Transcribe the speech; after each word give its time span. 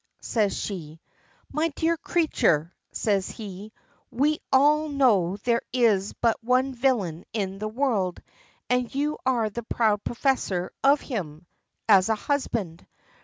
says 0.23 0.57
she. 0.57 0.99
"My 1.53 1.67
dear 1.75 1.95
creature," 1.95 2.73
says 2.91 3.29
he, 3.29 3.71
"we 4.09 4.39
all 4.51 4.89
know 4.89 5.37
there 5.43 5.61
is 5.71 6.13
but 6.13 6.43
one 6.43 6.73
villain 6.73 7.23
in 7.33 7.59
the 7.59 7.67
world, 7.69 8.19
and 8.67 8.95
you 8.95 9.19
are 9.27 9.51
the 9.51 9.61
proud 9.61 10.03
possessor 10.03 10.71
of 10.83 11.01
him 11.01 11.45
as 11.87 12.09
a 12.09 12.15
husband. 12.15 12.87